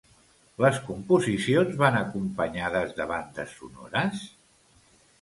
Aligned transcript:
Les 0.63 0.79
composicions 0.87 1.77
van 1.83 1.99
acompanyades 2.01 2.99
de 3.03 3.09
bandes 3.15 3.57
sonores? 3.63 4.29